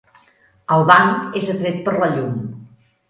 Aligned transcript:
El 0.75 0.87
banc 0.91 1.37
és 1.41 1.49
atret 1.55 1.77
per 1.89 1.95
la 2.01 2.09
llum. 2.17 2.33